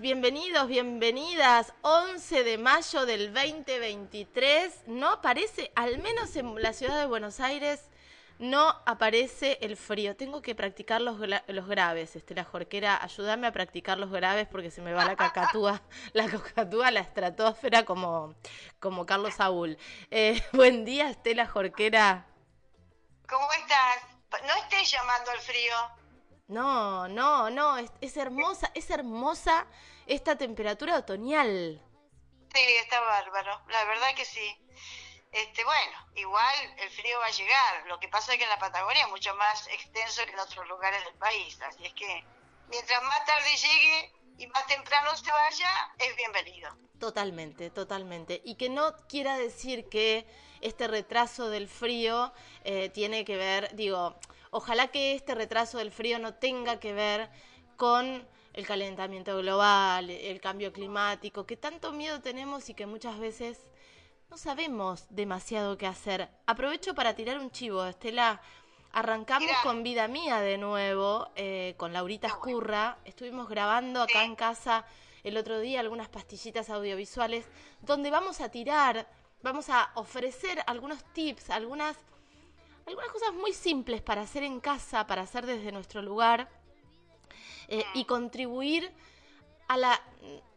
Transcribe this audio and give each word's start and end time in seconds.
Bienvenidos, 0.00 0.66
bienvenidas. 0.66 1.72
11 1.82 2.42
de 2.42 2.58
mayo 2.58 3.06
del 3.06 3.32
2023. 3.32 4.88
No 4.88 5.10
aparece, 5.10 5.70
al 5.76 5.98
menos 5.98 6.34
en 6.34 6.60
la 6.60 6.72
ciudad 6.72 6.98
de 6.98 7.06
Buenos 7.06 7.38
Aires, 7.38 7.90
no 8.38 8.82
aparece 8.86 9.58
el 9.62 9.76
frío. 9.76 10.16
Tengo 10.16 10.42
que 10.42 10.56
practicar 10.56 11.00
los, 11.00 11.18
los 11.46 11.66
graves, 11.66 12.16
Estela 12.16 12.42
Jorquera. 12.44 13.02
Ayúdame 13.02 13.46
a 13.46 13.52
practicar 13.52 13.98
los 13.98 14.10
graves 14.10 14.48
porque 14.48 14.72
se 14.72 14.82
me 14.82 14.92
va 14.92 15.04
la 15.04 15.16
cacatúa, 15.16 15.80
la 16.12 16.26
cacatúa, 16.26 16.90
la 16.90 17.00
estratosfera 17.00 17.84
como, 17.84 18.34
como 18.80 19.06
Carlos 19.06 19.34
Saúl. 19.34 19.78
Eh, 20.10 20.42
buen 20.52 20.84
día, 20.84 21.08
Estela 21.08 21.46
Jorquera. 21.46 22.26
¿Cómo 23.28 23.46
estás? 23.52 24.42
No 24.44 24.54
estés 24.62 24.90
llamando 24.90 25.30
al 25.30 25.38
frío. 25.38 26.03
No, 26.46 27.08
no, 27.08 27.48
no, 27.48 27.78
es, 27.78 28.16
hermosa, 28.16 28.70
es 28.74 28.90
hermosa 28.90 29.66
esta 30.06 30.36
temperatura 30.36 30.98
otoñal. 30.98 31.80
Sí, 32.54 32.60
está 32.82 33.00
bárbaro, 33.00 33.62
la 33.68 33.84
verdad 33.84 34.14
que 34.14 34.24
sí. 34.24 34.56
Este, 35.32 35.64
bueno, 35.64 36.06
igual 36.14 36.54
el 36.78 36.90
frío 36.90 37.18
va 37.18 37.26
a 37.26 37.30
llegar. 37.30 37.86
Lo 37.86 37.98
que 37.98 38.08
pasa 38.08 38.32
es 38.32 38.38
que 38.38 38.44
en 38.44 38.50
la 38.50 38.58
Patagonia 38.58 39.02
es 39.02 39.08
mucho 39.08 39.34
más 39.36 39.66
extenso 39.68 40.24
que 40.24 40.32
en 40.32 40.38
otros 40.38 40.68
lugares 40.68 41.02
del 41.04 41.14
país. 41.14 41.60
Así 41.62 41.84
es 41.86 41.94
que 41.94 42.24
mientras 42.68 43.02
más 43.02 43.24
tarde 43.24 43.48
llegue 43.56 44.12
y 44.38 44.46
más 44.48 44.66
temprano 44.66 45.16
se 45.16 45.30
vaya, 45.30 45.68
es 45.98 46.14
bienvenido. 46.14 46.76
Totalmente, 47.00 47.70
totalmente. 47.70 48.42
Y 48.44 48.54
que 48.54 48.68
no 48.68 48.94
quiera 49.08 49.36
decir 49.36 49.88
que 49.88 50.26
este 50.60 50.86
retraso 50.86 51.48
del 51.48 51.68
frío 51.68 52.32
eh, 52.62 52.90
tiene 52.90 53.24
que 53.24 53.36
ver, 53.36 53.74
digo, 53.74 54.16
Ojalá 54.56 54.86
que 54.86 55.16
este 55.16 55.34
retraso 55.34 55.78
del 55.78 55.90
frío 55.90 56.20
no 56.20 56.34
tenga 56.34 56.78
que 56.78 56.92
ver 56.92 57.28
con 57.76 58.24
el 58.52 58.64
calentamiento 58.64 59.36
global, 59.38 60.08
el 60.10 60.40
cambio 60.40 60.72
climático, 60.72 61.44
que 61.44 61.56
tanto 61.56 61.90
miedo 61.90 62.20
tenemos 62.20 62.68
y 62.68 62.74
que 62.74 62.86
muchas 62.86 63.18
veces 63.18 63.58
no 64.30 64.36
sabemos 64.36 65.06
demasiado 65.10 65.76
qué 65.76 65.88
hacer. 65.88 66.28
Aprovecho 66.46 66.94
para 66.94 67.16
tirar 67.16 67.40
un 67.40 67.50
chivo, 67.50 67.84
Estela. 67.84 68.40
Arrancamos 68.92 69.50
con 69.64 69.82
Vida 69.82 70.06
Mía 70.06 70.40
de 70.40 70.56
nuevo, 70.56 71.30
eh, 71.34 71.74
con 71.76 71.92
Laurita 71.92 72.28
Escurra. 72.28 72.98
Estuvimos 73.04 73.48
grabando 73.48 74.02
acá 74.02 74.22
en 74.22 74.36
casa 74.36 74.84
el 75.24 75.36
otro 75.36 75.58
día 75.58 75.80
algunas 75.80 76.08
pastillitas 76.08 76.70
audiovisuales 76.70 77.44
donde 77.80 78.12
vamos 78.12 78.40
a 78.40 78.50
tirar, 78.50 79.08
vamos 79.42 79.68
a 79.68 79.90
ofrecer 79.96 80.62
algunos 80.68 81.02
tips, 81.12 81.50
algunas 81.50 81.96
algunas 82.86 83.10
cosas 83.10 83.32
muy 83.34 83.52
simples 83.52 84.02
para 84.02 84.22
hacer 84.22 84.42
en 84.42 84.60
casa, 84.60 85.06
para 85.06 85.22
hacer 85.22 85.46
desde 85.46 85.72
nuestro 85.72 86.02
lugar 86.02 86.48
eh, 87.68 87.84
y 87.94 88.04
contribuir 88.04 88.92
a 89.68 89.76
la, 89.76 90.00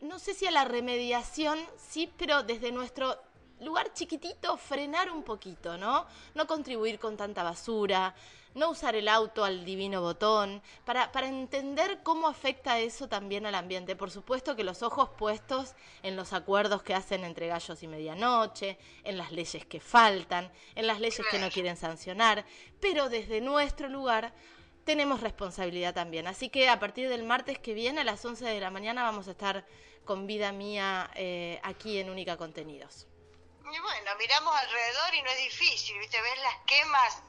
no 0.01 0.19
sé 0.19 0.33
si 0.33 0.45
a 0.45 0.51
la 0.51 0.65
remediación, 0.65 1.59
sí, 1.77 2.11
pero 2.17 2.43
desde 2.43 2.71
nuestro 2.71 3.17
lugar 3.61 3.93
chiquitito 3.93 4.57
frenar 4.57 5.11
un 5.11 5.23
poquito, 5.23 5.77
¿no? 5.77 6.05
No 6.35 6.47
contribuir 6.47 6.99
con 6.99 7.17
tanta 7.17 7.43
basura, 7.43 8.13
no 8.53 8.69
usar 8.71 8.95
el 8.95 9.07
auto 9.07 9.43
al 9.43 9.65
divino 9.65 10.01
botón, 10.01 10.61
para, 10.83 11.11
para 11.11 11.27
entender 11.27 11.99
cómo 12.03 12.27
afecta 12.27 12.79
eso 12.79 13.07
también 13.07 13.45
al 13.45 13.55
ambiente. 13.55 13.95
Por 13.95 14.11
supuesto 14.11 14.55
que 14.55 14.63
los 14.63 14.81
ojos 14.83 15.09
puestos 15.17 15.75
en 16.03 16.15
los 16.15 16.33
acuerdos 16.33 16.81
que 16.83 16.95
hacen 16.95 17.23
entre 17.23 17.47
gallos 17.47 17.83
y 17.83 17.87
medianoche, 17.87 18.77
en 19.03 19.17
las 19.17 19.31
leyes 19.31 19.65
que 19.65 19.79
faltan, 19.79 20.51
en 20.75 20.87
las 20.87 20.99
leyes 20.99 21.25
que 21.29 21.39
no 21.39 21.49
quieren 21.49 21.77
sancionar, 21.77 22.45
pero 22.79 23.09
desde 23.09 23.41
nuestro 23.41 23.89
lugar 23.89 24.33
tenemos 24.85 25.21
responsabilidad 25.21 25.93
también. 25.93 26.27
Así 26.27 26.49
que 26.49 26.69
a 26.69 26.79
partir 26.79 27.09
del 27.09 27.23
martes 27.23 27.59
que 27.59 27.73
viene 27.73 28.01
a 28.01 28.03
las 28.03 28.23
11 28.23 28.45
de 28.45 28.59
la 28.59 28.71
mañana 28.71 29.03
vamos 29.03 29.27
a 29.27 29.31
estar 29.31 29.65
con 30.05 30.25
vida 30.25 30.51
mía 30.51 31.11
eh, 31.15 31.59
aquí 31.61 31.99
en 31.99 32.09
Única 32.09 32.37
Contenidos. 32.37 33.05
Y 33.71 33.79
bueno, 33.79 34.11
miramos 34.17 34.55
alrededor 34.55 35.15
y 35.15 35.21
no 35.21 35.29
es 35.29 35.37
difícil, 35.37 35.99
¿viste? 35.99 36.21
Ves 36.21 36.41
las 36.41 36.57
quemas 36.65 37.23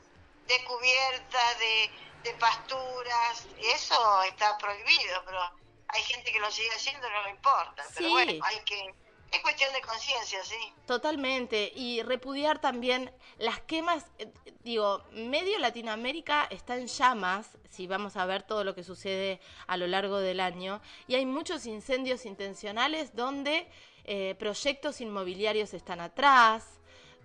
de 0.46 0.64
cubiertas, 0.64 1.58
de, 1.58 1.90
de 2.22 2.32
pasturas, 2.38 3.46
y 3.60 3.66
eso 3.66 4.22
está 4.22 4.56
prohibido, 4.58 5.22
pero 5.24 5.40
hay 5.88 6.02
gente 6.02 6.32
que 6.32 6.40
lo 6.40 6.50
sigue 6.50 6.70
haciendo, 6.70 7.08
no 7.10 7.22
le 7.24 7.30
importa. 7.30 7.84
Pero 7.94 8.10
bueno, 8.10 8.44
hay 8.44 8.60
que... 8.64 8.94
Es 9.30 9.40
cuestión 9.42 9.70
de 9.74 9.82
conciencia, 9.82 10.42
sí. 10.42 10.72
Totalmente. 10.86 11.70
Y 11.74 12.02
repudiar 12.02 12.62
también 12.62 13.12
las 13.36 13.60
quemas. 13.60 14.06
Eh, 14.16 14.32
digo, 14.60 15.04
medio 15.10 15.58
Latinoamérica 15.58 16.46
está 16.50 16.76
en 16.76 16.86
llamas, 16.86 17.58
si 17.68 17.86
vamos 17.86 18.16
a 18.16 18.24
ver 18.24 18.42
todo 18.42 18.64
lo 18.64 18.74
que 18.74 18.82
sucede 18.82 19.38
a 19.66 19.76
lo 19.76 19.86
largo 19.86 20.18
del 20.18 20.40
año. 20.40 20.80
Y 21.08 21.14
hay 21.14 21.26
muchos 21.26 21.66
incendios 21.66 22.24
intencionales 22.24 23.14
donde 23.14 23.70
eh, 24.10 24.34
proyectos 24.38 25.02
inmobiliarios 25.02 25.74
están 25.74 26.00
atrás, 26.00 26.64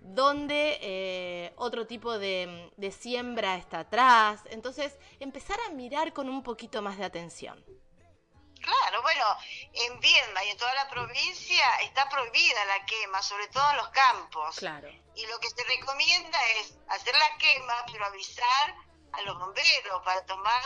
donde 0.02 0.78
eh, 0.82 1.52
otro 1.56 1.86
tipo 1.86 2.18
de, 2.18 2.70
siembra 2.94 3.56
está 3.56 3.80
atrás. 3.80 4.42
Entonces, 4.50 4.98
empezar 5.18 5.58
a 5.66 5.70
mirar 5.70 6.12
con 6.12 6.28
un 6.28 6.42
poquito 6.42 6.82
más 6.82 6.98
de 6.98 7.06
atención. 7.06 7.64
Claro, 8.60 9.00
bueno, 9.00 9.24
en 9.72 9.98
Viedma 9.98 10.44
y 10.44 10.50
en 10.50 10.58
toda 10.58 10.74
la 10.74 10.90
provincia 10.90 11.64
está 11.82 12.06
prohibida 12.10 12.64
la 12.66 12.84
quema, 12.84 13.22
sobre 13.22 13.48
todo 13.48 13.70
en 13.70 13.76
los 13.78 13.88
campos. 13.88 14.56
Claro. 14.56 14.90
Y 15.14 15.26
lo 15.26 15.38
que 15.40 15.48
se 15.48 15.64
recomienda 15.64 16.38
es 16.60 16.76
hacer 16.88 17.14
la 17.14 17.38
quema, 17.38 17.84
pero 17.90 18.04
avisar 18.04 18.74
a 19.16 19.22
los 19.22 19.38
bomberos 19.38 20.02
para 20.04 20.24
tomar 20.26 20.62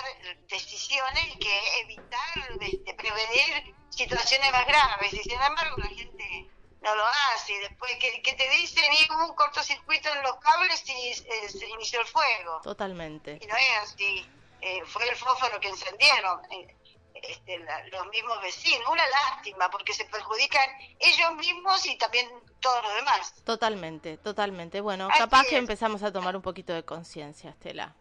decisiones 0.49 1.37
que 1.41 1.81
evitar, 1.81 2.59
de, 2.59 2.95
prevenir 2.95 3.75
situaciones 3.91 4.53
más 4.53 4.67
graves. 4.67 5.13
Y 5.13 5.23
sin 5.23 5.41
embargo, 5.41 5.77
la 5.79 5.89
gente 5.89 6.51
no 6.81 6.95
lo 6.95 7.05
hace. 7.07 7.53
Y 7.53 7.59
después, 7.59 7.93
que, 7.97 8.33
te 8.35 8.51
dicen? 8.51 8.85
Y 8.93 9.13
hubo 9.13 9.31
un 9.31 9.35
cortocircuito 9.35 10.09
en 10.13 10.23
los 10.23 10.37
cables 10.37 10.83
y 10.89 11.11
eh, 11.11 11.49
se 11.49 11.69
inició 11.69 12.01
el 12.01 12.07
fuego. 12.07 12.61
Totalmente. 12.63 13.39
Y 13.41 13.47
no 13.47 13.57
es 13.57 13.79
así. 13.83 14.27
Eh, 14.61 14.83
fue 14.87 15.09
el 15.09 15.17
fósforo 15.17 15.61
que 15.61 15.69
encendieron. 15.69 16.41
Eh, 16.53 16.75
este, 17.23 17.59
los 17.91 18.07
mismos 18.09 18.41
vecinos. 18.43 18.89
Una 18.91 19.05
lástima, 19.09 19.71
porque 19.71 19.93
se 19.93 20.05
perjudican 20.05 20.69
ellos 20.99 21.35
mismos 21.37 21.85
y 21.87 21.97
también 21.97 22.29
todos 22.61 22.83
los 22.83 22.95
demás. 22.95 23.35
Totalmente, 23.45 24.19
totalmente. 24.19 24.81
Bueno, 24.81 25.09
capaz 25.17 25.47
que 25.47 25.57
empezamos 25.57 26.03
a 26.03 26.13
tomar 26.13 26.37
un 26.37 26.43
poquito 26.43 26.73
de 26.73 26.85
conciencia, 26.85 27.51
Estela. 27.51 27.95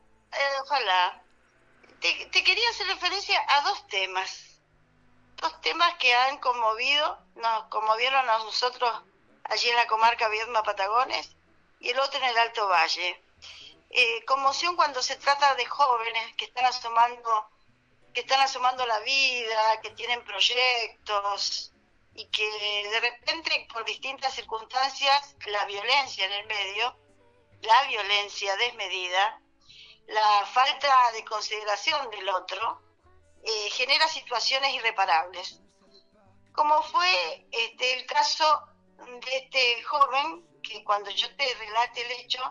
Ojalá. 0.63 1.21
Te, 2.01 2.25
te, 2.27 2.43
quería 2.43 2.69
hacer 2.69 2.87
referencia 2.87 3.43
a 3.47 3.61
dos 3.61 3.87
temas 3.87 4.47
dos 5.37 5.61
temas 5.61 5.93
que 5.95 6.13
han 6.13 6.37
conmovido, 6.39 7.19
nos 7.35 7.65
conmovieron 7.65 8.27
a 8.27 8.37
nosotros 8.39 8.91
allí 9.43 9.69
en 9.69 9.75
la 9.75 9.87
comarca 9.87 10.29
Viedma 10.29 10.63
Patagones 10.63 11.35
y 11.79 11.89
el 11.89 11.99
otro 11.99 12.19
en 12.19 12.25
el 12.25 12.37
Alto 12.37 12.67
Valle. 12.67 13.23
Eh, 13.89 14.25
conmoción 14.25 14.75
cuando 14.75 15.01
se 15.01 15.15
trata 15.15 15.55
de 15.55 15.65
jóvenes 15.65 16.35
que 16.35 16.45
están 16.45 16.65
asomando 16.65 17.49
que 18.13 18.21
están 18.21 18.41
asomando 18.41 18.83
la 18.87 18.99
vida, 19.01 19.79
que 19.81 19.91
tienen 19.91 20.23
proyectos 20.23 21.71
y 22.15 22.25
que 22.29 22.89
de 22.89 22.99
repente 22.99 23.67
por 23.71 23.85
distintas 23.85 24.33
circunstancias 24.33 25.35
la 25.45 25.65
violencia 25.65 26.25
en 26.25 26.31
el 26.31 26.47
medio, 26.47 26.97
la 27.61 27.83
violencia 27.83 28.55
desmedida, 28.55 29.39
la 30.07 30.45
falta 30.45 31.11
de 31.13 31.23
consideración 31.25 32.09
del 32.09 32.29
otro, 32.29 32.81
eh, 33.43 33.69
genera 33.71 34.07
situaciones 34.07 34.73
irreparables. 34.73 35.61
Como 36.53 36.81
fue 36.83 37.47
este, 37.51 37.99
el 37.99 38.05
caso 38.05 38.67
de 38.97 39.37
este 39.37 39.83
joven, 39.83 40.45
que 40.63 40.83
cuando 40.83 41.09
yo 41.11 41.33
te 41.35 41.53
relate 41.55 42.01
el 42.05 42.11
hecho, 42.19 42.41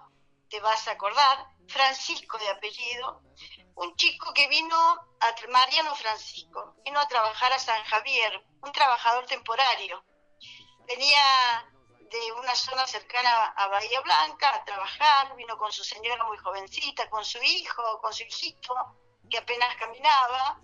te 0.49 0.61
vas 0.61 0.87
a 0.89 0.93
acordar, 0.93 1.47
Francisco 1.69 2.39
de 2.39 2.49
apellido, 2.49 3.23
un 3.75 3.95
chico 3.97 4.33
que 4.33 4.49
vino, 4.49 4.77
a, 5.21 5.35
Mariano 5.51 5.95
Francisco, 5.95 6.77
vino 6.85 7.01
a 7.01 7.09
trabajar 7.09 7.53
a 7.53 7.59
San 7.59 7.83
Javier, 7.85 8.45
un 8.63 8.73
trabajador 8.73 9.27
temporario. 9.27 10.05
Venía 10.87 11.69
de 12.11 12.33
una 12.33 12.55
zona 12.55 12.87
cercana 12.87 13.47
a 13.57 13.69
Bahía 13.69 14.01
Blanca 14.01 14.55
a 14.55 14.65
trabajar, 14.65 15.35
vino 15.37 15.57
con 15.59 15.73
su 15.73 15.83
señora 15.83 16.25
muy 16.25 16.39
jovencita, 16.39 17.09
con 17.11 17.25
su 17.25 17.43
hijo, 17.43 18.01
con 18.01 18.13
su 18.13 18.23
hijito, 18.23 18.75
que 19.29 19.39
apenas 19.39 19.75
caminaba, 19.77 20.61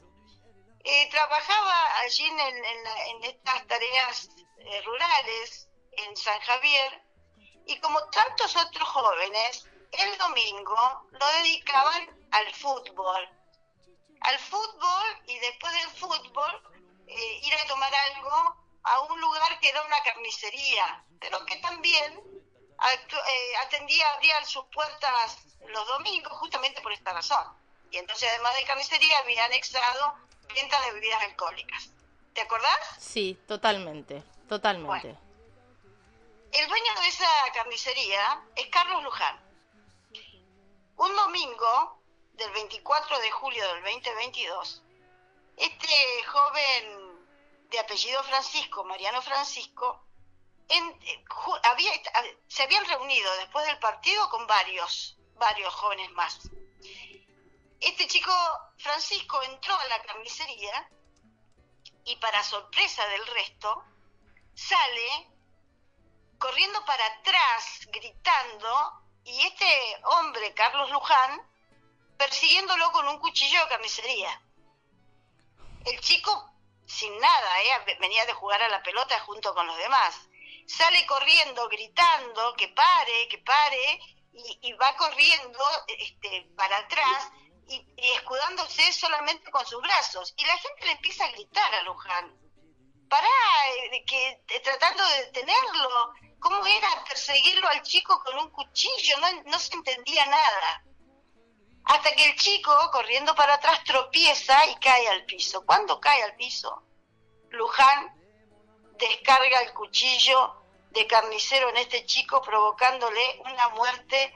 eh, 0.84 1.08
trabajaba 1.10 1.98
allí 2.00 2.26
en, 2.26 3.24
estas 3.24 3.66
tareas 3.66 4.28
eh, 4.58 4.82
rurales 4.82 5.68
en 5.92 6.16
San 6.16 6.40
Javier. 6.40 7.02
Y 7.66 7.78
como 7.80 8.02
tantos 8.10 8.56
otros 8.56 8.88
jóvenes, 8.88 9.68
el 9.92 10.18
domingo 10.18 11.08
lo 11.10 11.26
dedicaban 11.38 12.28
al 12.32 12.52
fútbol. 12.54 13.28
Al 14.20 14.38
fútbol 14.38 15.22
y 15.26 15.38
después 15.38 15.72
del 15.72 15.90
fútbol 15.90 16.62
eh, 17.06 17.40
ir 17.42 17.54
a 17.54 17.66
tomar 17.66 17.92
algo 17.94 18.56
a 18.84 19.00
un 19.02 19.20
lugar 19.20 19.60
que 19.60 19.68
era 19.68 19.82
una 19.82 20.02
carnicería, 20.02 21.04
pero 21.22 21.46
que 21.46 21.56
también 21.56 22.20
atendía, 23.64 24.12
abría 24.12 24.44
sus 24.44 24.64
puertas 24.66 25.38
los 25.68 25.86
domingos 25.86 26.32
justamente 26.32 26.82
por 26.82 26.92
esta 26.92 27.12
razón. 27.12 27.46
Y 27.90 27.98
entonces 27.98 28.28
además 28.28 28.54
de 28.56 28.64
carnicería 28.64 29.18
había 29.18 29.44
anexado 29.44 30.14
venta 30.54 30.80
de 30.82 30.92
bebidas 30.92 31.22
alcohólicas. 31.22 31.90
¿Te 32.34 32.40
acordás? 32.40 32.78
Sí, 32.98 33.38
totalmente, 33.46 34.24
totalmente. 34.48 35.16
el 36.52 36.68
dueño 36.68 36.94
de 37.00 37.08
esa 37.08 37.28
carnicería 37.54 38.42
es 38.56 38.66
Carlos 38.66 39.02
Luján. 39.04 39.40
Un 40.96 41.16
domingo 41.16 42.02
del 42.32 42.50
24 42.52 43.20
de 43.20 43.30
julio 43.30 43.66
del 43.68 43.82
2022, 43.84 44.82
este 45.56 46.24
joven 46.26 47.26
de 47.70 47.78
apellido 47.78 48.22
Francisco, 48.24 48.84
Mariano 48.84 49.22
Francisco, 49.22 50.04
eh, 50.72 52.38
se 52.48 52.62
habían 52.62 52.84
reunido 52.86 53.34
después 53.36 53.66
del 53.66 53.78
partido 53.78 54.28
con 54.30 54.46
varios, 54.46 55.16
varios 55.34 55.72
jóvenes 55.74 56.10
más. 56.12 56.40
Este 57.80 58.06
chico 58.06 58.32
Francisco 58.78 59.42
entró 59.42 59.74
a 59.74 59.84
la 59.86 60.02
carnicería 60.02 60.88
y 62.04 62.16
para 62.16 62.42
sorpresa 62.42 63.06
del 63.08 63.26
resto, 63.26 63.84
sale 64.54 65.28
corriendo 66.38 66.84
para 66.84 67.06
atrás, 67.06 67.86
gritando, 67.92 69.02
y 69.24 69.46
este 69.46 70.00
hombre, 70.04 70.52
Carlos 70.54 70.90
Luján, 70.90 71.40
persiguiéndolo 72.16 72.90
con 72.90 73.06
un 73.08 73.18
cuchillo 73.18 73.62
de 73.62 73.68
carnicería. 73.68 74.42
El 75.84 76.00
chico, 76.00 76.52
sin 76.86 77.16
nada, 77.18 77.62
¿eh? 77.62 77.96
venía 78.00 78.26
de 78.26 78.32
jugar 78.32 78.62
a 78.62 78.68
la 78.68 78.82
pelota 78.82 79.20
junto 79.20 79.54
con 79.54 79.66
los 79.66 79.76
demás. 79.76 80.28
Sale 80.66 81.06
corriendo, 81.06 81.68
gritando 81.68 82.54
que 82.54 82.68
pare, 82.68 83.28
que 83.28 83.38
pare, 83.38 84.00
y, 84.32 84.72
va 84.74 84.96
corriendo 84.96 85.58
este, 85.86 86.48
para 86.56 86.78
atrás 86.78 87.30
y, 87.68 87.84
escudándose 87.96 88.92
solamente 88.92 89.50
con 89.50 89.64
sus 89.66 89.80
brazos. 89.82 90.34
Y 90.36 90.44
la 90.44 90.56
gente 90.58 90.86
le 90.86 90.92
empieza 90.92 91.24
a 91.24 91.32
gritar 91.32 91.74
a 91.74 91.82
Luján, 91.82 92.36
pará, 93.08 93.28
eh, 93.92 94.04
que, 94.06 94.42
eh, 94.48 94.60
tratando 94.60 95.06
de 95.06 95.26
detenerlo. 95.26 96.14
¿Cómo 96.40 96.66
era 96.66 97.04
perseguirlo 97.04 97.68
al 97.68 97.82
chico 97.82 98.20
con 98.24 98.36
un 98.38 98.50
cuchillo? 98.50 99.16
No, 99.20 99.42
no 99.44 99.58
se 99.58 99.74
entendía 99.74 100.26
nada. 100.26 100.84
Hasta 101.84 102.14
que 102.14 102.30
el 102.30 102.36
chico, 102.36 102.72
corriendo 102.90 103.34
para 103.34 103.54
atrás, 103.54 103.84
tropieza 103.84 104.66
y 104.66 104.74
cae 104.76 105.08
al 105.08 105.24
piso. 105.24 105.64
¿Cuándo 105.64 106.00
cae 106.00 106.22
al 106.22 106.34
piso? 106.36 106.82
Luján 107.50 108.21
descarga 109.08 109.62
el 109.62 109.72
cuchillo 109.72 110.54
de 110.90 111.06
carnicero 111.06 111.68
en 111.70 111.78
este 111.78 112.04
chico, 112.06 112.42
provocándole 112.42 113.40
una 113.44 113.68
muerte 113.70 114.34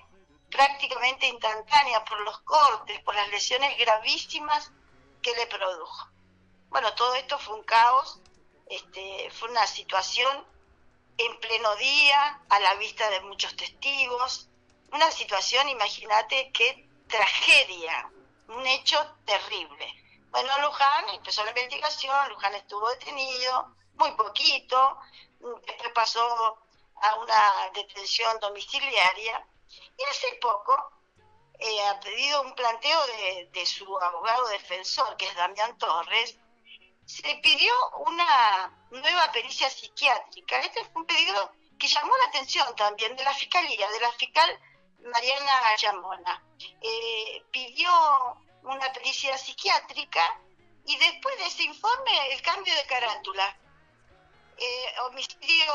prácticamente 0.51 1.27
instantánea 1.27 2.05
por 2.05 2.21
los 2.21 2.41
cortes, 2.41 3.01
por 3.03 3.15
las 3.15 3.29
lesiones 3.29 3.77
gravísimas 3.79 4.73
que 5.23 5.35
le 5.35 5.47
produjo. 5.47 6.09
Bueno, 6.69 6.95
todo 6.95 7.15
esto 7.15 7.39
fue 7.39 7.55
un 7.57 7.65
caos, 7.65 8.21
este, 8.69 9.31
fue 9.31 9.51
una 9.51 9.67
situación 9.67 10.47
en 11.19 11.41
pleno 11.41 11.75
día, 11.77 12.41
a 12.49 12.61
la 12.61 12.75
vista 12.75 13.09
de 13.11 13.21
muchos 13.21 13.55
testigos, 13.57 14.49
una 14.93 15.11
situación, 15.11 15.69
imagínate, 15.69 16.51
qué 16.53 16.89
tragedia, 17.09 18.11
un 18.49 18.67
hecho 18.67 18.99
terrible. 19.25 19.93
Bueno, 20.31 20.59
Luján 20.61 21.09
empezó 21.11 21.45
la 21.45 21.51
investigación, 21.51 22.29
Luján 22.29 22.55
estuvo 22.55 22.89
detenido, 22.91 23.76
muy 23.99 24.13
poquito, 24.13 24.99
después 25.67 25.93
pasó 25.95 26.59
a 26.97 27.15
una 27.17 27.71
detención 27.75 28.39
domiciliaria 28.41 29.47
y 29.97 30.03
hace 30.05 30.39
poco 30.41 30.97
eh, 31.59 31.87
ha 31.87 32.01
pedido 32.01 32.43
un 32.43 32.55
planteo 32.55 32.99
de, 33.53 33.67
su 33.67 33.99
abogado 33.99 34.47
defensor, 34.49 35.17
que 35.17 35.27
es 35.27 35.35
Damián 35.35 35.77
Torres, 35.79 36.39
se 37.05 37.37
pidió 37.37 37.73
una 38.07 38.87
nueva 38.91 39.31
pericia 39.33 39.71
psiquiátrica. 39.71 40.61
Este 40.61 40.85
fue 40.85 41.03
un 41.03 41.07
pedido 41.07 41.53
que 41.79 41.87
llamó 41.87 42.13
la 42.19 42.27
atención 42.27 42.75
también 42.77 43.17
de 43.17 43.25
la 43.25 43.33
Fiscalía, 43.33 43.89
de 43.91 44.01
la 44.01 44.13
fiscal 44.13 44.61
Mariana 45.05 45.77
Llamona. 45.77 46.43
Eh, 46.81 47.43
pidió 47.51 47.91
una 48.63 48.93
pericia 48.93 49.39
psiquiátrica 49.39 50.41
y 50.85 50.97
después 50.99 51.39
de 51.39 51.47
ese 51.47 51.63
informe 51.63 52.35
el 52.35 52.43
cambio 52.43 52.75
de 52.75 52.87
carátula. 52.87 53.57
Eh, 54.57 55.01
homicidio 55.07 55.73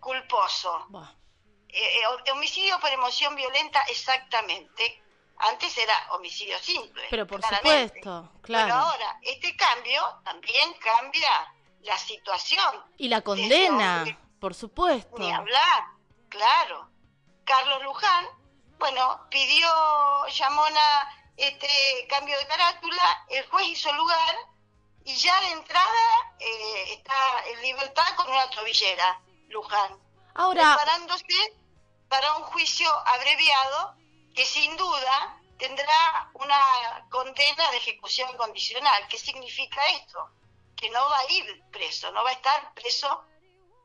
culposo. 0.00 0.86
Eh, 1.68 2.00
eh, 2.00 2.32
homicidio 2.32 2.78
por 2.80 2.90
emoción 2.90 3.34
violenta 3.34 3.82
exactamente. 3.88 5.02
Antes 5.38 5.76
era 5.76 5.94
homicidio 6.12 6.58
simple. 6.58 7.02
Pero 7.10 7.26
por 7.26 7.42
supuesto, 7.42 8.32
claro. 8.40 8.66
Pero 8.66 8.74
ahora, 8.74 9.18
este 9.22 9.54
cambio 9.56 10.02
también 10.24 10.72
cambia 10.74 11.52
la 11.82 11.98
situación. 11.98 12.82
Y 12.96 13.08
la 13.08 13.20
condena, 13.20 14.04
por 14.40 14.54
supuesto. 14.54 15.18
Ni 15.18 15.30
hablar, 15.30 15.84
claro. 16.30 16.88
Carlos 17.44 17.82
Luján, 17.82 18.26
bueno, 18.78 19.26
pidió, 19.28 19.68
llamó 20.28 20.64
a 20.64 21.14
este 21.36 21.68
cambio 22.08 22.38
de 22.38 22.46
carátula, 22.46 23.26
el 23.28 23.46
juez 23.48 23.66
hizo 23.68 23.92
lugar 23.92 24.34
y 25.06 25.14
ya 25.14 25.40
de 25.40 25.52
entrada 25.52 26.34
eh, 26.40 26.94
está 26.94 27.44
en 27.46 27.62
libertad 27.62 28.16
con 28.16 28.28
una 28.28 28.50
tobillera, 28.50 29.20
Luján. 29.48 29.96
Ahora, 30.34 30.74
preparándose 30.74 31.54
para 32.08 32.34
un 32.34 32.42
juicio 32.42 32.90
abreviado 33.06 33.94
que 34.34 34.44
sin 34.44 34.76
duda 34.76 35.40
tendrá 35.58 36.28
una 36.34 37.06
condena 37.08 37.70
de 37.70 37.76
ejecución 37.76 38.36
condicional. 38.36 39.06
¿Qué 39.08 39.16
significa 39.16 39.80
esto? 39.90 40.28
Que 40.76 40.90
no 40.90 41.08
va 41.08 41.20
a 41.20 41.30
ir 41.30 41.62
preso, 41.70 42.10
no 42.10 42.24
va 42.24 42.30
a 42.30 42.34
estar 42.34 42.74
preso 42.74 43.24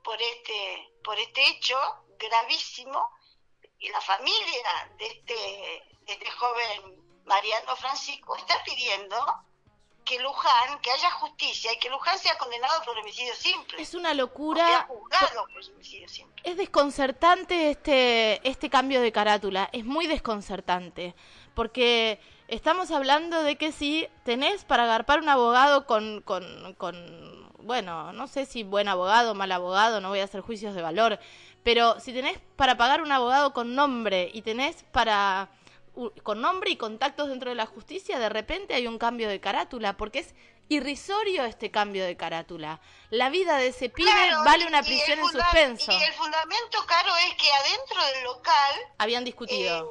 por 0.04 0.20
este, 0.20 0.92
por 1.04 1.20
este 1.20 1.48
hecho 1.50 1.78
gravísimo 2.18 3.08
y 3.78 3.90
la 3.90 4.02
familia 4.02 4.92
de 4.98 5.06
este, 5.06 5.34
de 5.34 6.14
este 6.14 6.32
joven 6.32 7.22
Mariano 7.26 7.76
Francisco 7.76 8.36
está 8.36 8.64
pidiendo 8.64 9.46
que 10.12 10.20
Luján, 10.20 10.80
que 10.82 10.92
haya 10.92 11.10
justicia 11.12 11.72
y 11.72 11.80
que 11.80 11.90
Luján 11.90 12.20
sea 12.20 12.38
condenado 12.38 12.84
por 12.84 12.98
homicidio 12.98 13.34
simple. 13.34 13.82
Es 13.82 13.94
una 13.94 14.14
locura. 14.14 14.86
Juzgado 14.90 15.48
por 15.48 15.64
homicidio 15.74 16.10
simple. 16.10 16.42
Es 16.44 16.58
desconcertante 16.58 17.70
este, 17.70 18.46
este 18.48 18.70
cambio 18.70 19.00
de 19.00 19.14
carátula, 19.14 19.70
es 19.72 19.86
muy 19.86 20.08
desconcertante, 20.08 21.16
porque 21.54 22.20
estamos 22.50 22.92
hablando 22.92 23.42
de 23.44 23.56
que 23.56 23.72
si 23.72 24.06
tenés 24.26 24.66
para 24.66 24.84
agarpar 24.84 25.22
un 25.22 25.30
abogado 25.30 25.86
con, 25.86 26.22
con, 26.24 26.76
con, 26.78 27.54
bueno, 27.60 28.12
no 28.12 28.28
sé 28.28 28.46
si 28.46 28.64
buen 28.64 28.90
abogado, 28.90 29.34
mal 29.34 29.54
abogado, 29.54 30.02
no 30.02 30.10
voy 30.10 30.20
a 30.20 30.26
hacer 30.26 30.42
juicios 30.42 30.76
de 30.76 30.82
valor, 30.82 31.20
pero 31.64 32.02
si 32.02 32.12
tenés 32.12 32.38
para 32.58 32.76
pagar 32.76 33.02
un 33.02 33.14
abogado 33.14 33.54
con 33.54 33.76
nombre 33.76 34.30
y 34.34 34.42
tenés 34.42 34.84
para 34.92 35.48
con 36.24 36.42
nombre 36.42 36.72
y 36.72 36.78
contactos 36.78 37.30
dentro 37.30 37.50
de 37.50 37.56
la 37.56 37.66
justicia, 37.66 38.20
de 38.20 38.30
repente 38.30 38.74
hay 38.74 38.88
un 38.88 38.98
cambio 38.98 39.30
de 39.30 39.40
carátula, 39.40 39.98
porque 39.98 40.20
es 40.20 40.34
irrisorio 40.70 41.44
este 41.44 41.70
cambio 41.70 42.06
de 42.06 42.16
carátula. 42.16 42.80
La 43.10 43.30
vida 43.30 43.58
de 43.58 43.68
ese 43.68 43.90
pibe 43.90 44.12
vale 44.46 44.66
una 44.66 44.82
prisión 44.82 45.20
en 45.20 45.28
suspenso. 45.28 45.92
Y 45.92 46.04
el 46.04 46.14
fundamento, 46.14 46.86
Caro, 46.88 47.16
es 47.18 47.36
que 47.36 47.52
adentro 47.52 48.06
del 48.06 48.24
local... 48.24 48.76
Habían 48.98 49.26
discutido. 49.26 49.86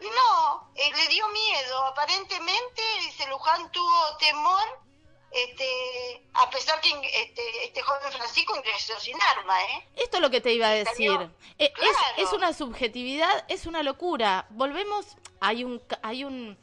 Eh, 0.00 0.04
no, 0.04 0.70
eh, 0.74 0.90
le 0.94 1.08
dio 1.08 1.26
miedo. 1.28 1.84
Aparentemente, 1.86 2.82
dice 3.00 3.26
Luján 3.28 3.70
tuvo 3.72 4.16
temor 4.18 4.83
este, 5.34 6.22
a 6.34 6.48
pesar 6.48 6.80
que 6.80 6.90
este, 6.90 7.64
este 7.64 7.82
joven 7.82 8.12
Francisco 8.12 8.56
ingresó 8.56 8.98
sin 9.00 9.16
arma, 9.36 9.60
¿eh? 9.64 9.88
Esto 9.96 10.18
es 10.18 10.22
lo 10.22 10.30
que 10.30 10.40
te 10.40 10.52
iba 10.52 10.68
a 10.68 10.74
decir. 10.74 11.10
Eh, 11.58 11.72
es, 12.16 12.32
una 12.32 12.52
subjetividad, 12.52 13.44
es 13.48 13.66
una 13.66 13.82
locura. 13.82 14.46
Volvemos, 14.50 15.16
hay 15.40 15.64
un, 15.64 15.82
hay 16.02 16.22
un, 16.22 16.56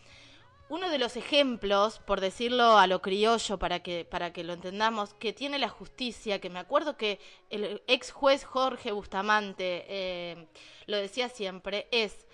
uno 0.69 0.89
de 0.89 0.99
los 0.99 1.17
ejemplos, 1.17 1.99
por 1.99 2.21
decirlo 2.21 2.77
a 2.77 2.87
lo 2.87 3.01
criollo 3.01 3.59
para 3.59 3.83
que, 3.83 4.05
para 4.05 4.31
que 4.31 4.45
lo 4.45 4.53
entendamos, 4.53 5.13
que 5.15 5.33
tiene 5.33 5.59
la 5.59 5.69
justicia, 5.69 6.39
que 6.39 6.49
me 6.49 6.59
acuerdo 6.59 6.95
que 6.95 7.19
el 7.49 7.83
ex 7.87 8.11
juez 8.11 8.45
Jorge 8.45 8.93
Bustamante 8.93 9.85
eh, 9.89 10.47
lo 10.85 10.95
decía 10.95 11.27
siempre, 11.27 11.89
es 11.91 12.25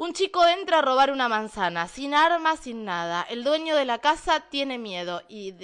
un 0.00 0.14
chico 0.14 0.46
entra 0.46 0.78
a 0.78 0.80
robar 0.80 1.12
una 1.12 1.28
manzana, 1.28 1.86
sin 1.86 2.14
armas, 2.14 2.60
sin 2.60 2.86
nada. 2.86 3.20
El 3.28 3.44
dueño 3.44 3.76
de 3.76 3.84
la 3.84 3.98
casa 3.98 4.40
tiene 4.48 4.78
miedo. 4.78 5.20
Y, 5.28 5.54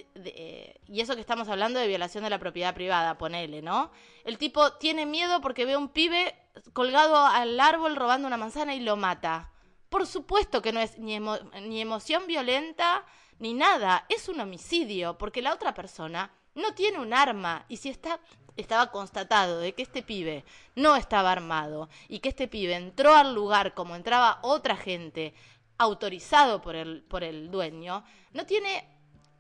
y 0.87 1.01
eso 1.01 1.15
que 1.15 1.23
estamos 1.23 1.49
hablando 1.49 1.81
de 1.81 1.87
violación 1.87 2.23
de 2.23 2.29
la 2.29 2.39
propiedad 2.39 2.75
privada, 2.75 3.17
ponele, 3.17 3.63
¿no? 3.63 3.91
El 4.25 4.37
tipo 4.37 4.75
tiene 4.75 5.07
miedo 5.07 5.41
porque 5.41 5.65
ve 5.65 5.73
a 5.73 5.79
un 5.79 5.89
pibe 5.89 6.35
colgado 6.75 7.17
al 7.17 7.59
árbol 7.59 7.97
robando 7.97 8.27
una 8.27 8.37
manzana 8.37 8.75
y 8.75 8.81
lo 8.81 8.99
mata. 8.99 9.53
Por 9.89 10.07
supuesto 10.07 10.61
que 10.61 10.73
no 10.73 10.81
es 10.81 10.99
ni, 10.99 11.19
ni 11.19 11.81
emoción 11.81 12.27
violenta 12.27 13.07
ni 13.39 13.55
nada. 13.55 14.05
Es 14.11 14.29
un 14.29 14.39
homicidio 14.41 15.17
porque 15.17 15.41
la 15.41 15.55
otra 15.55 15.73
persona 15.73 16.31
no 16.57 16.75
tiene 16.75 16.99
un 16.99 17.15
arma. 17.15 17.65
Y 17.69 17.77
si 17.77 17.91
está 17.91 18.19
estaba 18.57 18.91
constatado 18.91 19.61
de 19.61 19.75
que 19.75 19.83
este 19.83 20.03
pibe 20.03 20.45
no 20.75 20.97
estaba 20.97 21.33
armado 21.33 21.89
y 22.09 22.21
que 22.21 22.31
este 22.31 22.49
pibe 22.49 22.75
entró 22.75 23.15
al 23.15 23.35
lugar 23.35 23.75
como 23.75 23.95
entraba 23.95 24.39
otra 24.43 24.77
gente 24.77 25.35
autorizado 25.79 26.63
por 26.63 26.75
el, 26.75 27.03
por 27.03 27.23
el 27.23 27.51
dueño, 27.51 28.05
no 28.33 28.47
tiene 28.47 28.89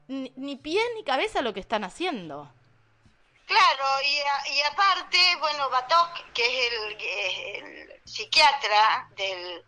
ni, 0.08 0.56
pie 0.56 0.82
ni 0.94 1.02
cabeza 1.02 1.40
lo 1.40 1.54
que 1.54 1.60
están 1.60 1.84
haciendo. 1.84 2.52
Claro, 3.46 3.84
y, 4.04 4.52
y 4.52 4.60
aparte, 4.62 5.18
bueno, 5.40 5.70
Batok, 5.70 6.32
que 6.34 6.44
es 6.44 6.72
el, 7.62 8.02
psiquiatra 8.04 9.08
del, 9.16 9.64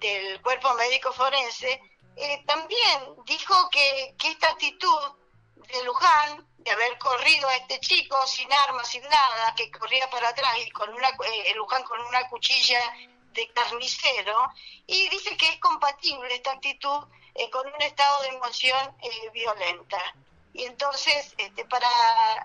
del, 0.00 0.40
cuerpo 0.42 0.72
médico 0.74 1.12
forense, 1.12 1.80
eh, 2.16 2.42
también 2.46 3.00
dijo 3.26 3.68
que, 3.70 4.14
que 4.18 4.28
esta 4.28 4.48
actitud 4.48 5.12
de 5.56 5.84
Luján, 5.84 6.46
de 6.58 6.70
haber 6.70 6.98
corrido 6.98 7.48
a 7.48 7.56
este 7.56 7.80
chico 7.80 8.26
sin 8.26 8.52
armas, 8.52 8.88
sin 8.88 9.02
nada, 9.02 9.54
que 9.56 9.70
corría 9.70 10.08
para 10.10 10.28
atrás 10.28 10.56
y 10.58 10.70
con 10.70 10.92
una, 10.92 11.08
eh, 11.08 11.54
Luján 11.54 11.82
con 11.84 12.00
una 12.00 12.28
cuchilla 12.28 12.80
de 13.32 13.48
carnicero, 13.52 14.52
y 14.86 15.08
dice 15.08 15.36
que 15.36 15.48
es 15.48 15.58
compatible 15.58 16.34
esta 16.34 16.52
actitud 16.52 17.04
eh, 17.34 17.50
con 17.50 17.66
un 17.66 17.82
estado 17.82 18.22
de 18.22 18.28
emoción 18.28 18.96
eh, 19.02 19.30
violenta. 19.32 20.00
Y 20.54 20.64
entonces, 20.64 21.34
este, 21.36 21.64
para 21.66 21.88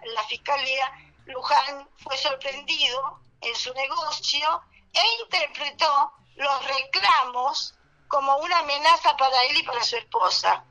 la 0.04 0.24
fiscalía, 0.24 0.92
Luján 1.26 1.90
fue 1.98 2.18
sorprendido 2.18 3.20
en 3.40 3.56
su 3.56 3.74
negocio 3.74 4.64
e 4.94 5.02
interpretó 5.24 6.14
los 6.36 6.66
reclamos 6.66 7.76
como 8.08 8.36
una 8.38 8.60
amenaza 8.60 9.16
para 9.16 9.44
él 9.46 9.58
y 9.58 9.64
para 9.64 9.84
su 9.84 9.96
esposa. 9.96 10.66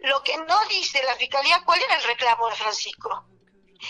Lo 0.00 0.22
que 0.22 0.36
no 0.36 0.64
dice 0.68 1.02
la 1.04 1.16
fiscalía, 1.16 1.62
¿cuál 1.64 1.80
era 1.82 1.96
el 1.96 2.04
reclamo 2.04 2.48
de 2.48 2.56
Francisco? 2.56 3.24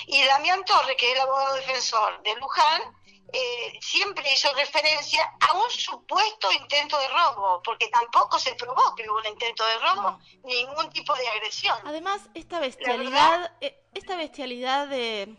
Y 0.06 0.22
Damián 0.24 0.64
Torre, 0.64 0.96
que 0.96 1.08
es 1.10 1.14
el 1.14 1.20
abogado 1.22 1.54
defensor 1.54 2.22
de 2.22 2.34
Luján, 2.36 2.82
eh, 3.30 3.78
siempre 3.80 4.24
hizo 4.32 4.52
referencia 4.54 5.22
a 5.40 5.52
un 5.52 5.70
supuesto 5.70 6.50
intento 6.52 6.98
de 6.98 7.08
robo, 7.08 7.62
porque 7.62 7.88
tampoco 7.88 8.38
se 8.38 8.54
probó 8.54 8.94
que 8.94 9.08
hubo 9.08 9.18
un 9.18 9.26
intento 9.26 9.66
de 9.66 9.78
robo, 9.78 10.18
ningún 10.44 10.90
tipo 10.90 11.14
de 11.14 11.28
agresión. 11.28 11.76
Además, 11.84 12.22
esta 12.34 12.58
bestialidad, 12.58 13.52
eh, 13.60 13.78
esta 13.92 14.16
bestialidad 14.16 14.88
de, 14.88 15.36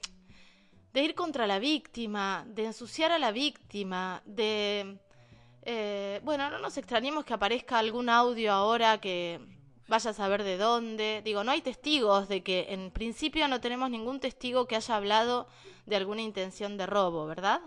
de 0.93 1.01
ir 1.01 1.15
contra 1.15 1.47
la 1.47 1.57
víctima, 1.57 2.43
de 2.47 2.65
ensuciar 2.65 3.11
a 3.11 3.19
la 3.19 3.31
víctima, 3.31 4.21
de... 4.25 4.99
Eh, 5.63 6.21
bueno, 6.23 6.49
no 6.49 6.59
nos 6.59 6.77
extrañemos 6.77 7.25
que 7.25 7.33
aparezca 7.33 7.79
algún 7.79 8.09
audio 8.09 8.53
ahora 8.53 8.99
que 9.01 9.39
vaya 9.89 10.11
a 10.11 10.13
saber 10.13 10.43
de 10.43 10.57
dónde. 10.57 11.21
Digo, 11.25 11.43
no 11.43 11.51
hay 11.51 11.61
testigos 11.61 12.29
de 12.29 12.43
que 12.43 12.67
en 12.69 12.91
principio 12.91 13.47
no 13.47 13.59
tenemos 13.59 13.89
ningún 13.89 14.19
testigo 14.19 14.67
que 14.67 14.75
haya 14.75 14.95
hablado 14.95 15.47
de 15.85 15.95
alguna 15.95 16.21
intención 16.21 16.77
de 16.77 16.85
robo, 16.85 17.25
¿verdad? 17.25 17.59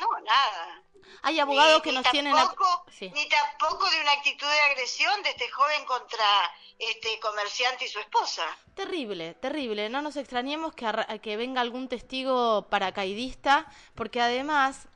No, 0.00 0.20
nada. 0.24 0.82
Hay 1.22 1.38
abogados 1.40 1.82
que 1.82 1.92
nos 1.92 2.08
tienen... 2.10 2.32
Ni 2.32 3.28
tampoco 3.28 3.90
de 3.90 4.00
una 4.00 4.12
actitud 4.12 4.46
de 4.46 4.60
agresión 4.72 5.22
de 5.22 5.30
este 5.30 5.50
joven 5.50 5.84
contra 5.84 6.24
este 6.78 7.18
comerciante 7.20 7.84
y 7.84 7.88
su 7.88 7.98
esposa. 7.98 8.44
Terrible, 8.74 9.34
terrible. 9.34 9.88
No 9.88 10.02
nos 10.02 10.16
extrañemos 10.16 10.74
que, 10.74 10.86
que 11.22 11.36
venga 11.36 11.60
algún 11.60 11.88
testigo 11.88 12.66
paracaidista, 12.70 13.66
porque 13.94 14.20
además 14.20 14.88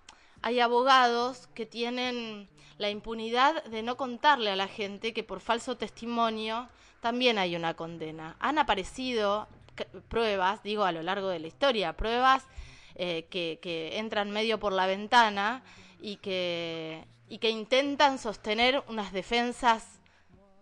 hay 0.43 0.61
abogados 0.61 1.49
que 1.49 1.67
tienen 1.67 2.49
la 2.81 2.89
impunidad 2.89 3.63
de 3.65 3.83
no 3.83 3.99
contarle 3.99 4.51
a 4.51 4.57
la 4.57 4.67
gente 4.67 5.13
que 5.13 5.23
por 5.23 5.41
falso 5.41 5.77
testimonio 5.77 6.67
también 7.03 7.37
hay 7.37 7.55
una 7.55 7.75
condena. 7.75 8.37
Han 8.41 8.59
aparecido 8.59 9.49
pruebas, 10.09 10.63
digo, 10.63 10.85
a 10.85 10.93
lo 10.93 11.03
largo 11.03 11.29
de 11.29 11.41
la 11.41 11.47
historia, 11.47 11.93
pruebas 11.93 12.43
eh, 12.95 13.27
que, 13.29 13.99
entran 13.99 14.31
medio 14.31 14.59
por 14.59 14.73
la 14.73 14.87
ventana 14.87 15.63
y 16.01 16.17
que, 16.17 17.05
y 17.29 17.37
que 17.37 17.51
intentan 17.51 18.19
sostener 18.19 18.83
unas 18.89 19.13
defensas 19.13 20.01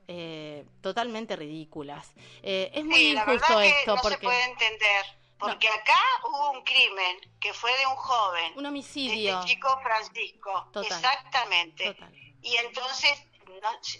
eh, 0.09 0.65
totalmente 0.81 1.37
ridículas. 1.37 2.15
Eh, 2.43 2.73
es 2.75 2.85
muy 2.85 3.13
injusto 3.13 3.61
esto 3.61 3.95
no 3.95 4.03
porque 4.03 4.17
se 4.17 4.23
puede 4.25 4.45
entender. 4.45 5.18
Porque 5.39 5.69
acá 5.69 6.01
hubo 6.25 6.51
un 6.51 6.65
crimen 6.65 7.19
que 7.41 7.53
fue 7.53 7.77
de 7.79 7.87
un 7.87 7.97
joven. 7.97 8.53
Un 8.57 8.67
homicidio. 8.67 9.39
Este 9.39 9.55
chico 9.55 9.81
Francisco. 9.83 10.71
Exactamente. 10.83 11.97
Y 12.43 12.57
entonces 12.57 13.25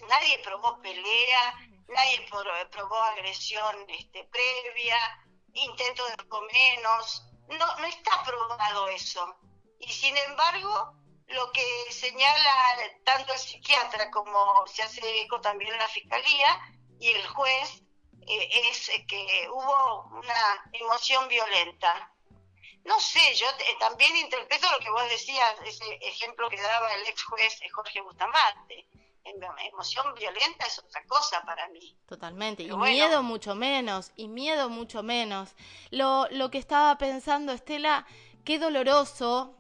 nadie 0.09 0.39
probó 0.45 0.81
pelea, 0.81 1.55
nadie 1.89 2.27
probó 2.71 2.97
agresión 2.97 3.77
este, 3.89 4.25
previa, 4.25 4.99
intento 5.53 6.05
de 6.07 6.13
algo 6.19 6.41
menos 6.53 7.29
no, 7.57 7.77
no 7.77 7.87
está 7.87 8.23
probado 8.25 8.89
eso. 8.89 9.37
Y 9.79 9.91
sin 9.91 10.17
embargo, 10.17 10.93
lo 11.29 11.51
que 11.53 11.93
señala 11.93 12.53
tanto 13.05 13.33
el 13.33 13.39
psiquiatra 13.39 14.11
como 14.11 14.67
se 14.67 14.83
hace 14.83 15.23
eco 15.23 15.41
también 15.41 15.77
la 15.79 15.89
fiscalía 15.89 16.61
y 17.01 17.09
el 17.09 17.27
juez 17.29 17.83
eh, 18.29 18.69
es 18.71 18.91
que 19.07 19.49
hubo 19.51 20.11
una 20.19 20.71
emoción 20.73 21.29
violenta. 21.29 22.13
No 22.85 22.99
sé, 23.01 23.35
yo 23.35 23.47
también 23.79 24.17
interpreto 24.17 24.71
lo 24.71 24.79
que 24.79 24.91
vos 24.91 25.09
decías, 25.11 25.55
ese 25.65 25.85
ejemplo 26.01 26.49
que 26.49 26.61
daba 26.61 26.93
el 26.95 27.07
ex 27.07 27.23
juez 27.25 27.59
Jorge 27.73 28.01
Bustamante 28.01 28.89
emoción 29.67 30.15
violenta 30.15 30.67
es 30.67 30.79
otra 30.79 31.05
cosa 31.07 31.43
para 31.43 31.69
mí. 31.69 31.97
Totalmente, 32.07 32.63
y 32.63 32.77
miedo 32.77 33.23
mucho 33.23 33.55
menos, 33.55 34.13
y 34.17 34.29
miedo 34.29 34.69
mucho 34.69 35.03
menos. 35.03 35.55
Lo, 35.91 36.29
lo 36.31 36.51
que 36.51 36.59
estaba 36.59 36.97
pensando, 36.99 37.53
Estela, 37.53 38.07
qué 38.45 38.59
doloroso, 38.59 39.55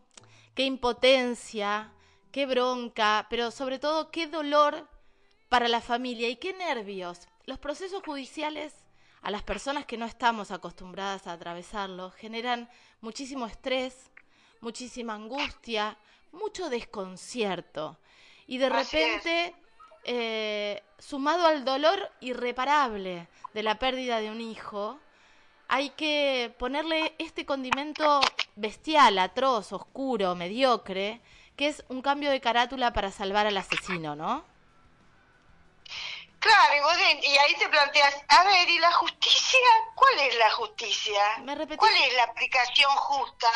qué 0.54 0.64
impotencia, 0.64 1.92
qué 2.32 2.46
bronca, 2.46 3.26
pero 3.30 3.50
sobre 3.50 3.78
todo 3.78 4.10
qué 4.10 4.26
dolor 4.26 4.88
para 5.48 5.68
la 5.68 5.80
familia 5.80 6.28
y 6.28 6.36
qué 6.36 6.52
nervios. 6.52 7.27
Los 7.48 7.58
procesos 7.58 8.02
judiciales 8.04 8.74
a 9.22 9.30
las 9.30 9.42
personas 9.42 9.86
que 9.86 9.96
no 9.96 10.04
estamos 10.04 10.50
acostumbradas 10.50 11.26
a 11.26 11.32
atravesarlos 11.32 12.14
generan 12.14 12.68
muchísimo 13.00 13.46
estrés, 13.46 14.10
muchísima 14.60 15.14
angustia, 15.14 15.96
mucho 16.30 16.68
desconcierto. 16.68 17.96
Y 18.46 18.58
de 18.58 18.68
repente, 18.68 19.54
eh, 20.04 20.82
sumado 20.98 21.46
al 21.46 21.64
dolor 21.64 22.12
irreparable 22.20 23.28
de 23.54 23.62
la 23.62 23.78
pérdida 23.78 24.20
de 24.20 24.30
un 24.30 24.42
hijo, 24.42 25.00
hay 25.68 25.88
que 25.96 26.54
ponerle 26.58 27.14
este 27.16 27.46
condimento 27.46 28.20
bestial, 28.56 29.18
atroz, 29.18 29.72
oscuro, 29.72 30.34
mediocre, 30.34 31.22
que 31.56 31.68
es 31.68 31.82
un 31.88 32.02
cambio 32.02 32.30
de 32.30 32.42
carátula 32.42 32.92
para 32.92 33.10
salvar 33.10 33.46
al 33.46 33.56
asesino, 33.56 34.14
¿no? 34.14 34.44
Claro, 36.48 36.74
y, 37.22 37.36
ahí 37.36 37.54
te 37.58 37.68
planteas, 37.68 38.14
a 38.28 38.44
ver, 38.44 38.68
¿y 38.70 38.78
la 38.78 38.90
justicia? 38.92 39.58
¿Cuál 39.94 40.18
es 40.20 40.34
la 40.36 40.50
justicia? 40.52 41.20
¿Cuál 41.76 41.94
es 41.94 42.14
la 42.14 42.24
aplicación 42.24 42.90
justa? 42.90 43.48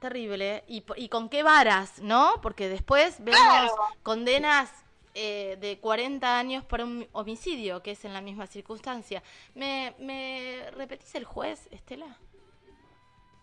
Terrible. 0.00 0.64
¿Y, 0.68 0.82
¿Y 0.96 1.10
con 1.10 1.28
qué 1.28 1.42
varas, 1.42 1.98
no? 1.98 2.40
Porque 2.40 2.70
después 2.70 3.16
vemos 3.22 3.72
condenas 4.02 4.70
eh, 5.12 5.58
de 5.60 5.78
40 5.78 6.38
años 6.38 6.64
por 6.64 6.80
un 6.80 7.06
homicidio, 7.12 7.82
que 7.82 7.90
es 7.90 8.06
en 8.06 8.14
la 8.14 8.22
misma 8.22 8.46
circunstancia. 8.46 9.22
¿Me, 9.54 9.94
me 9.98 10.70
repetís 10.72 11.14
el 11.14 11.26
juez, 11.26 11.68
Estela? 11.70 12.16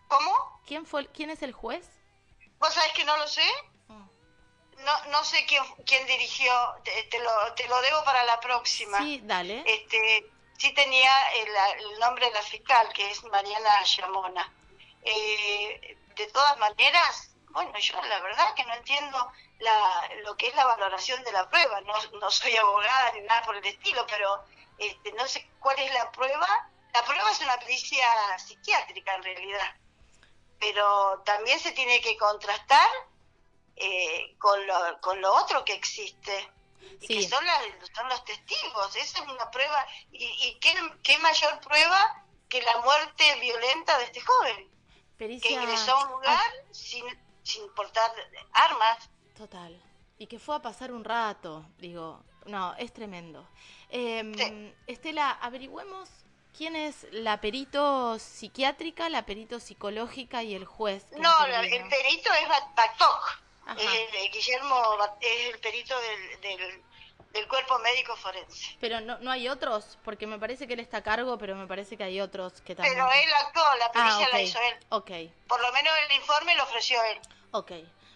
¿Cómo? 0.07 0.61
¿Quién, 0.65 0.87
fue, 0.87 1.05
¿Quién 1.07 1.29
es 1.29 1.43
el 1.43 1.53
juez? 1.53 1.87
¿Vos 2.57 2.73
sabés 2.73 2.93
que 2.93 3.05
no 3.05 3.15
lo 3.15 3.27
sé? 3.27 3.45
No, 4.85 5.05
no 5.05 5.23
sé 5.23 5.45
quién, 5.45 5.63
quién 5.85 6.05
dirigió, 6.07 6.53
te, 6.83 7.19
lo, 7.19 7.53
te 7.53 7.67
lo 7.67 7.81
debo 7.81 8.03
para 8.03 8.23
la 8.25 8.39
próxima. 8.39 8.97
Sí, 8.99 9.21
dale. 9.23 9.63
Este, 9.65 10.29
sí 10.57 10.73
tenía 10.73 11.31
el, 11.33 11.49
el 11.79 11.99
nombre 11.99 12.25
de 12.25 12.31
la 12.33 12.41
fiscal, 12.41 12.91
que 12.93 13.09
es 13.09 13.23
Mariana 13.23 13.83
Llamona. 13.83 14.53
Eh, 15.01 15.97
de 16.15 16.27
todas 16.27 16.57
maneras, 16.57 17.31
bueno, 17.49 17.77
yo 17.79 18.01
la 18.03 18.19
verdad 18.19 18.53
que 18.55 18.63
no 18.65 18.73
entiendo 18.73 19.31
la, 19.59 20.09
lo 20.23 20.35
que 20.35 20.47
es 20.47 20.55
la 20.55 20.65
valoración 20.65 21.23
de 21.23 21.31
la 21.31 21.49
prueba. 21.49 21.81
No, 21.81 21.93
no 22.19 22.31
soy 22.31 22.55
abogada 22.57 23.11
ni 23.13 23.21
nada 23.21 23.43
por 23.43 23.55
el 23.55 23.65
estilo, 23.65 24.05
pero 24.07 24.43
este, 24.77 25.11
no 25.13 25.27
sé 25.27 25.49
cuál 25.59 25.79
es 25.79 25.93
la 25.93 26.11
prueba. 26.11 26.69
La 26.93 27.03
prueba 27.03 27.31
es 27.31 27.39
una 27.41 27.57
pericia 27.57 28.07
psiquiátrica 28.37 29.15
en 29.15 29.23
realidad, 29.23 29.75
pero 30.59 31.21
también 31.25 31.59
se 31.59 31.71
tiene 31.71 32.01
que 32.01 32.15
contrastar 32.17 32.87
eh, 33.75 34.35
con, 34.37 34.65
lo, 34.67 35.01
con 35.01 35.21
lo 35.21 35.33
otro 35.33 35.63
que 35.65 35.73
existe. 35.73 36.51
Y 37.01 37.07
que 37.07 37.27
son, 37.27 37.43
son 37.95 38.09
los 38.09 38.23
testigos, 38.25 38.95
esa 38.95 39.23
es 39.23 39.29
una 39.29 39.49
prueba. 39.51 39.85
¿Y, 40.11 40.25
y 40.25 40.59
qué, 40.59 40.73
qué 41.01 41.17
mayor 41.19 41.59
prueba 41.61 42.23
que 42.49 42.61
la 42.61 42.81
muerte 42.81 43.39
violenta 43.39 43.97
de 43.97 44.05
este 44.05 44.21
joven? 44.21 44.73
que 45.17 45.53
ingresó 45.53 45.95
a 45.95 46.05
un 46.05 46.11
lugar 46.11 46.51
sin, 46.71 47.05
sin 47.43 47.69
portar 47.73 48.11
armas. 48.51 49.09
Total. 49.37 49.81
Y 50.17 50.27
que 50.27 50.39
fue 50.39 50.55
a 50.55 50.61
pasar 50.61 50.91
un 50.91 51.03
rato, 51.03 51.65
digo, 51.77 52.23
no, 52.45 52.75
es 52.75 52.93
tremendo. 52.93 53.47
Eh, 53.89 54.73
Estela, 54.87 55.31
averigüemos 55.31 56.09
quién 56.55 56.75
es 56.75 57.07
la 57.11 57.41
perito 57.41 58.19
psiquiátrica, 58.19 59.09
la 59.09 59.25
perito 59.25 59.59
psicológica 59.59 60.43
y 60.43 60.55
el 60.55 60.65
juez. 60.65 61.05
No, 61.17 61.45
el 61.45 61.69
perito 61.89 62.33
es 62.33 62.47
Batok. 62.75 63.42
Guillermo 64.31 64.81
es 65.21 65.53
el 65.53 65.59
perito 65.59 65.95
del, 65.99 66.81
del 67.31 67.47
cuerpo 67.47 67.79
médico 67.79 68.15
forense. 68.15 68.77
Pero 68.79 69.01
no, 69.01 69.17
no 69.19 69.31
hay 69.31 69.47
otros, 69.49 69.97
porque 70.03 70.27
me 70.27 70.37
parece 70.37 70.67
que 70.67 70.73
él 70.73 70.79
está 70.79 70.97
a 70.97 71.03
cargo, 71.03 71.37
pero 71.37 71.55
me 71.55 71.65
parece 71.67 71.97
que 71.97 72.03
hay 72.03 72.21
otros 72.21 72.61
que 72.61 72.75
también. 72.75 72.93
Pero 72.95 73.11
él 73.11 73.29
actuó, 73.45 73.63
la 73.79 73.85
Ah, 73.85 73.91
pericia 73.91 74.29
la 74.31 74.41
hizo 74.41 74.59
él. 74.59 74.75
ok, 74.89 75.11
Por 75.47 75.61
lo 75.61 75.71
menos 75.73 75.93
el 76.09 76.15
informe 76.17 76.55
lo 76.55 76.63
ofreció 76.63 77.01
él. 77.03 77.19
ok. 77.51 77.71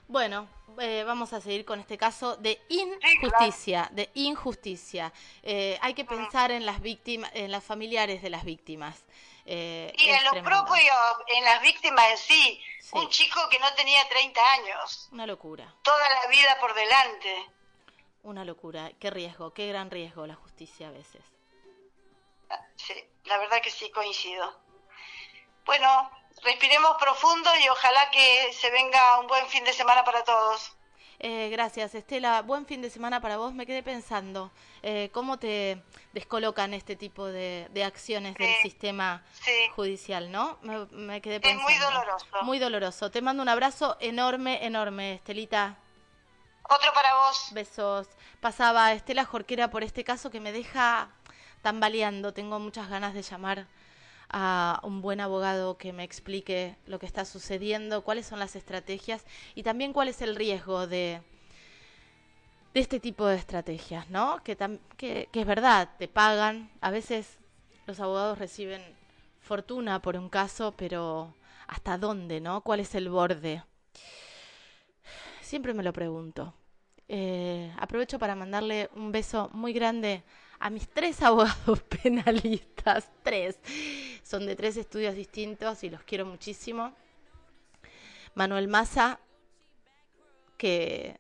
Bueno, 0.10 0.48
eh, 0.80 1.04
vamos 1.06 1.34
a 1.34 1.42
seguir 1.42 1.66
con 1.66 1.82
este 1.82 1.98
caso 1.98 2.38
de 2.38 2.62
injusticia, 2.70 3.90
de 3.92 4.10
injusticia. 4.14 5.12
Eh, 5.44 5.78
hay 5.82 5.94
que 5.94 6.06
pensar 6.06 6.50
en 6.52 6.66
las 6.66 6.80
víctimas, 6.80 7.30
en 7.34 7.52
las 7.52 7.62
familiares 7.62 8.22
de 8.22 8.30
las 8.30 8.46
víctimas. 8.46 9.04
Eh, 9.50 9.94
en 9.98 10.24
los 10.26 10.34
tremendo. 10.34 10.66
propios, 10.66 10.98
en 11.28 11.44
las 11.46 11.62
víctimas 11.62 12.06
en 12.12 12.18
sí, 12.18 12.64
Sí. 12.82 12.90
un 12.98 13.10
chico 13.10 13.48
que 13.50 13.60
no 13.60 13.74
tenía 13.76 14.08
30 14.10 14.42
años, 14.54 15.08
Una 15.12 15.26
locura, 15.26 15.74
toda 15.84 16.10
la 16.10 16.28
vida 16.28 16.58
por 16.60 16.74
delante. 16.74 17.46
una 18.24 18.44
locura. 18.44 18.92
Qué 19.00 19.10
riesgo, 19.10 19.54
qué 19.54 19.68
gran 19.68 19.90
riesgo 19.90 20.28
la 20.28 20.36
justicia 20.36 20.90
a 20.90 20.92
veces. 20.92 21.24
Sí, 22.76 22.94
la 23.26 23.38
verdad 23.38 23.62
que 23.62 23.72
sí, 23.72 23.90
coincido. 23.92 24.54
Bueno, 25.66 26.12
respiremos 26.44 26.98
profundo 26.98 27.50
y 27.62 27.68
ojalá 27.70 28.10
que 28.12 28.52
se 28.54 28.70
venga 28.70 29.20
un 29.20 29.28
buen 29.28 29.48
fin 29.48 29.64
de 29.64 29.74
semana 29.74 30.04
para 30.04 30.24
todos. 30.24 30.74
Eh, 31.20 31.50
gracias, 31.50 31.96
Estela. 31.96 32.42
Buen 32.44 32.66
fin 32.68 32.82
de 32.82 32.90
semana 32.92 33.20
para 33.22 33.38
vos. 33.38 33.54
Me 33.54 33.66
quedé 33.66 33.82
pensando, 33.82 34.52
eh, 34.84 35.10
¿cómo 35.14 35.40
te 35.40 35.82
descolocan 36.14 36.74
este 36.76 36.96
tipo 36.96 37.26
de, 37.26 37.68
de 37.74 37.84
acciones 37.84 38.36
del 38.36 38.54
sistema 38.62 39.24
sí. 39.32 39.52
judicial, 39.76 40.32
no? 40.32 40.60
Me, 40.62 40.86
me 40.92 41.22
quedé 41.22 41.38
Es 41.38 41.42
pensando. 41.42 41.64
muy 41.64 41.78
doloroso. 41.80 42.26
Muy 42.44 42.60
doloroso. 42.60 43.12
Te 43.12 43.22
mando 43.22 43.42
un 43.42 43.50
abrazo 43.50 43.98
enorme, 44.00 44.64
enorme, 44.66 45.16
Estelita. 45.16 45.78
Otro 46.70 46.94
para 46.94 47.16
vos. 47.16 47.48
Besos. 47.52 48.08
Pasaba 48.40 48.94
Estela 48.94 49.26
Jorquera 49.26 49.72
por 49.72 49.84
este 49.84 50.04
caso 50.04 50.30
que 50.30 50.40
me 50.40 50.52
deja 50.52 51.10
tambaleando. 51.64 52.34
Tengo 52.34 52.60
muchas 52.60 52.90
ganas 52.90 53.16
de 53.16 53.24
llamar 53.24 53.66
a 54.30 54.80
un 54.84 55.02
buen 55.02 55.20
abogado 55.22 55.78
que 55.78 55.94
me 55.94 56.04
explique 56.04 56.76
lo 56.86 57.00
que 57.00 57.06
está 57.06 57.26
sucediendo, 57.26 58.04
cuáles 58.04 58.26
son 58.26 58.40
las 58.40 58.56
estrategias 58.56 59.26
y 59.56 59.64
también 59.64 59.94
cuál 59.94 60.08
es 60.10 60.22
el 60.22 60.36
riesgo 60.36 60.88
de, 60.88 61.22
de 62.74 62.80
este 62.80 63.00
tipo 63.00 63.26
de 63.26 63.36
estrategias, 63.38 64.10
¿no? 64.10 64.42
Que, 64.44 64.56
que, 64.98 65.30
que 65.32 65.42
es 65.42 65.48
verdad, 65.48 65.90
te 65.98 66.08
pagan. 66.08 66.70
A 66.82 66.92
veces 66.92 67.38
los 67.86 68.00
abogados 68.00 68.38
reciben 68.40 68.82
fortuna 69.42 70.02
por 70.02 70.18
un 70.18 70.30
caso, 70.30 70.74
pero 70.78 71.34
¿hasta 71.68 71.98
dónde, 71.98 72.40
no? 72.42 72.62
¿Cuál 72.62 72.82
es 72.82 72.94
el 72.96 73.10
borde? 73.10 73.64
Siempre 75.42 75.74
me 75.74 75.84
lo 75.84 75.94
pregunto. 75.94 76.54
Eh, 77.08 77.72
aprovecho 77.80 78.20
para 78.20 78.36
mandarle 78.36 78.90
un 78.96 79.12
beso 79.12 79.50
muy 79.54 79.72
grande 79.74 80.24
a 80.60 80.70
mis 80.70 80.88
tres 80.90 81.22
abogados 81.24 81.82
penalistas. 82.04 83.10
Tres. 83.24 83.60
Son 84.28 84.46
de 84.46 84.58
tres 84.58 84.76
estudios 84.76 85.16
distintos 85.16 85.86
y 85.86 85.90
los 85.90 86.04
quiero 86.04 86.26
muchísimo. 86.26 86.94
Manuel 88.36 88.68
Massa, 88.68 89.22
que, 90.58 91.18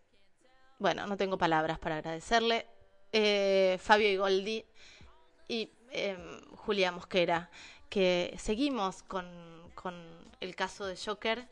bueno, 0.78 1.08
no 1.08 1.16
tengo 1.16 1.38
palabras 1.38 1.80
para 1.80 2.00
agradecerle. 2.00 2.68
Eh, 3.14 3.78
Fabio 3.82 4.10
Igoldi 4.10 4.66
y 5.48 5.72
eh, 5.92 6.18
Julia 6.58 6.92
Mosquera, 6.92 7.50
que 7.90 8.36
seguimos 8.38 9.04
con, 9.04 9.26
con 9.74 9.96
el 10.42 10.54
caso 10.58 10.86
de 10.86 10.98
Joker. 10.98 11.48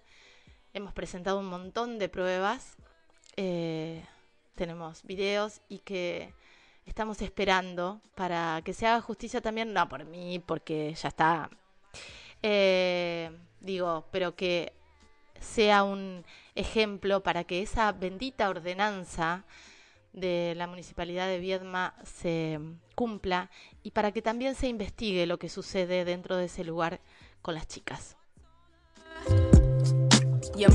Hemos 0.73 0.91
presentado 0.91 1.39
un 1.39 1.45
montón 1.45 1.99
de 1.99 2.09
pruebas, 2.09 2.75
eh, 3.37 4.03
tenemos 4.55 5.03
videos 5.03 5.61
y 5.69 5.79
que 5.79 6.33
estamos 6.85 7.21
esperando 7.21 8.01
para 8.15 8.61
que 8.63 8.73
se 8.73 8.87
haga 8.87 9.01
justicia 9.01 9.41
también, 9.41 9.73
no 9.73 9.89
por 9.89 10.05
mí, 10.05 10.39
porque 10.45 10.93
ya 10.93 11.09
está, 11.09 11.49
eh, 12.41 13.31
digo, 13.59 14.05
pero 14.11 14.35
que 14.35 14.73
sea 15.39 15.83
un 15.83 16.23
ejemplo 16.55 17.21
para 17.21 17.43
que 17.43 17.61
esa 17.61 17.91
bendita 17.91 18.49
ordenanza 18.49 19.43
de 20.13 20.53
la 20.55 20.67
municipalidad 20.67 21.27
de 21.27 21.39
Viedma 21.39 21.93
se 22.03 22.59
cumpla 22.95 23.49
y 23.83 23.91
para 23.91 24.11
que 24.11 24.21
también 24.21 24.55
se 24.55 24.67
investigue 24.67 25.25
lo 25.25 25.37
que 25.37 25.49
sucede 25.49 26.05
dentro 26.05 26.37
de 26.37 26.45
ese 26.45 26.63
lugar 26.63 27.01
con 27.41 27.55
las 27.55 27.67
chicas. 27.67 28.15
You're 30.55 30.71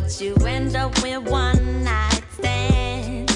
but 0.00 0.20
you 0.20 0.34
end 0.46 0.76
up 0.76 0.94
with 1.02 1.28
one 1.28 1.82
night 1.82 2.22
stand. 2.30 3.27